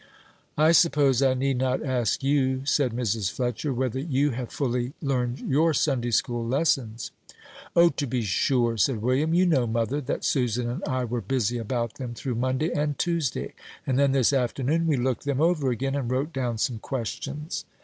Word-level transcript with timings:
"I 0.57 0.71
suppose 0.71 1.21
I 1.21 1.35
need 1.35 1.59
not 1.59 1.85
ask 1.85 2.23
you," 2.23 2.65
said 2.65 2.91
Mrs. 2.91 3.31
Fletcher, 3.31 3.71
"whether 3.71 3.99
you 3.99 4.31
have 4.31 4.49
fully 4.51 4.93
learned 4.99 5.39
your 5.41 5.75
Sunday 5.75 6.09
school 6.09 6.43
lessons." 6.43 7.11
"O, 7.75 7.89
to 7.89 8.07
be 8.07 8.23
sure," 8.23 8.77
said 8.77 8.99
William. 9.03 9.35
"You 9.35 9.45
know, 9.45 9.67
mother, 9.67 10.01
that 10.01 10.23
Susan 10.25 10.67
and 10.67 10.83
I 10.87 11.03
were 11.05 11.21
busy 11.21 11.59
about 11.59 11.99
them 11.99 12.15
through 12.15 12.33
Monday 12.33 12.71
and 12.71 12.97
Tuesday, 12.97 13.53
and 13.85 13.99
then 13.99 14.11
this 14.11 14.33
afternoon 14.33 14.87
we 14.87 14.97
looked 14.97 15.25
them 15.25 15.39
over 15.39 15.69
again, 15.69 15.93
and 15.93 16.09
wrote 16.09 16.33
down 16.33 16.57
some 16.57 16.79
questions." 16.79 17.63